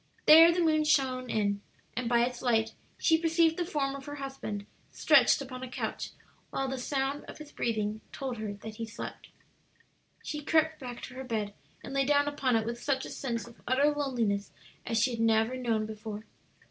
There 0.25 0.51
the 0.51 0.63
moon 0.63 0.83
shone 0.83 1.29
in, 1.29 1.61
and 1.95 2.09
by 2.09 2.21
its 2.25 2.41
light 2.41 2.73
she 2.97 3.19
perceived 3.19 3.55
the 3.55 3.63
form 3.65 3.95
of 3.95 4.05
her 4.05 4.15
husband 4.15 4.65
stretched 4.91 5.43
upon 5.43 5.61
a 5.61 5.69
couch, 5.69 6.09
while 6.49 6.67
the 6.67 6.79
sound 6.79 7.23
of 7.25 7.37
his 7.37 7.51
breathing 7.51 8.01
told 8.11 8.37
her 8.37 8.51
that 8.51 8.77
he 8.77 8.85
slept. 8.87 9.29
She 10.23 10.41
crept 10.43 10.79
back 10.79 11.03
to 11.03 11.13
her 11.13 11.23
bed, 11.23 11.53
and 11.83 11.93
lay 11.93 12.03
down 12.03 12.27
upon 12.27 12.55
it 12.55 12.65
with 12.65 12.81
such 12.81 13.05
a 13.05 13.11
sense 13.11 13.45
of 13.45 13.61
utter 13.67 13.91
loneliness 13.91 14.51
as 14.87 14.97
she 14.97 15.11
had 15.11 15.19
never 15.19 15.55
known 15.55 15.85
before. 15.85 16.25